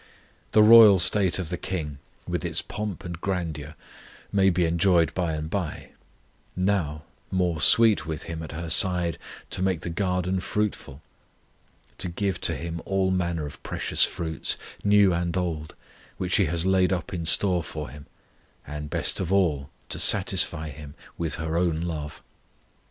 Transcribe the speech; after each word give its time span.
The 0.53 0.63
royal 0.63 0.97
state 0.97 1.37
of 1.37 1.49
the 1.49 1.59
King, 1.59 1.99
with 2.27 2.43
its 2.43 2.59
pomp 2.63 3.05
and 3.05 3.21
grandeur, 3.21 3.75
may 4.31 4.49
be 4.49 4.65
enjoyed 4.65 5.13
by 5.13 5.33
and 5.33 5.47
by: 5.47 5.91
now, 6.55 7.03
more 7.29 7.61
sweet 7.61 8.03
with 8.07 8.23
Him 8.23 8.41
at 8.41 8.51
her 8.51 8.71
side 8.71 9.19
to 9.51 9.61
make 9.61 9.81
the 9.81 9.91
garden 9.91 10.39
fruitful; 10.39 11.03
to 11.99 12.09
give 12.09 12.41
to 12.41 12.55
Him 12.55 12.81
all 12.83 13.11
manner 13.11 13.45
of 13.45 13.61
precious 13.61 14.03
fruits, 14.03 14.57
new 14.83 15.13
and 15.13 15.37
old, 15.37 15.75
which 16.17 16.33
she 16.33 16.45
has 16.45 16.65
laid 16.65 16.91
up 16.91 17.13
in 17.13 17.23
store 17.23 17.61
for 17.63 17.89
Him; 17.89 18.07
and 18.65 18.89
best 18.89 19.19
of 19.19 19.31
all 19.31 19.69
to 19.89 19.99
satisfy 19.99 20.69
Him 20.69 20.95
with 21.15 21.35
her 21.35 21.55
own 21.55 21.81
love. 21.81 22.23